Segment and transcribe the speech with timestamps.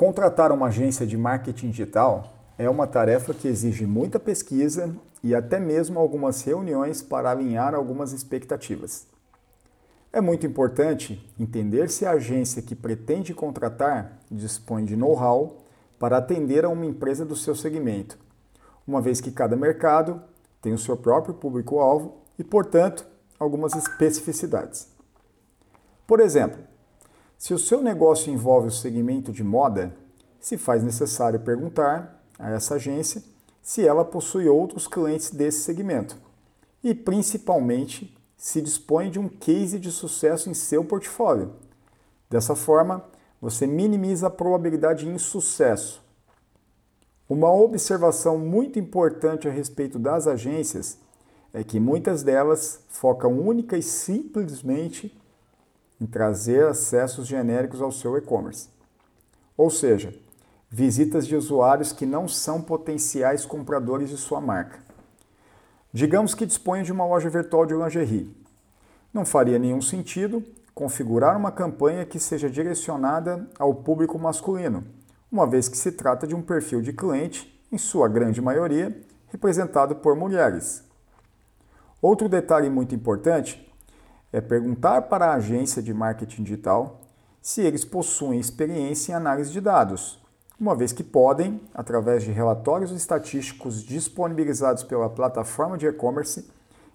[0.00, 5.60] Contratar uma agência de marketing digital é uma tarefa que exige muita pesquisa e até
[5.60, 9.06] mesmo algumas reuniões para alinhar algumas expectativas.
[10.10, 15.58] É muito importante entender se a agência que pretende contratar dispõe de know-how
[15.98, 18.18] para atender a uma empresa do seu segmento,
[18.86, 20.22] uma vez que cada mercado
[20.62, 23.06] tem o seu próprio público-alvo e, portanto,
[23.38, 24.88] algumas especificidades.
[26.06, 26.69] Por exemplo,
[27.40, 29.96] se o seu negócio envolve o segmento de moda,
[30.38, 33.22] se faz necessário perguntar a essa agência
[33.62, 36.18] se ela possui outros clientes desse segmento
[36.84, 41.54] e, principalmente, se dispõe de um case de sucesso em seu portfólio.
[42.28, 43.02] Dessa forma,
[43.40, 46.04] você minimiza a probabilidade de insucesso.
[47.26, 50.98] Uma observação muito importante a respeito das agências
[51.54, 55.18] é que muitas delas focam única e simplesmente
[56.00, 58.68] em trazer acessos genéricos ao seu e-commerce.
[59.56, 60.14] Ou seja,
[60.70, 64.78] visitas de usuários que não são potenciais compradores de sua marca.
[65.92, 68.34] Digamos que disponha de uma loja virtual de lingerie.
[69.12, 70.42] Não faria nenhum sentido
[70.72, 74.84] configurar uma campanha que seja direcionada ao público masculino,
[75.30, 78.96] uma vez que se trata de um perfil de cliente, em sua grande maioria,
[79.28, 80.82] representado por mulheres.
[82.00, 83.69] Outro detalhe muito importante
[84.32, 87.00] é perguntar para a agência de marketing digital
[87.42, 90.20] se eles possuem experiência em análise de dados,
[90.58, 96.46] uma vez que podem, através de relatórios estatísticos disponibilizados pela plataforma de e-commerce,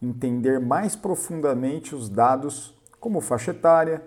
[0.00, 4.02] entender mais profundamente os dados como faixa etária,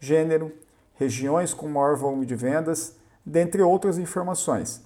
[0.00, 0.52] gênero,
[0.94, 4.82] regiões com maior volume de vendas, dentre outras informações,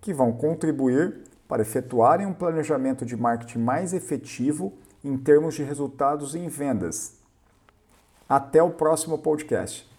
[0.00, 4.72] que vão contribuir para efetuarem um planejamento de marketing mais efetivo
[5.04, 7.18] em termos de resultados em vendas.
[8.28, 9.91] Até o próximo podcast.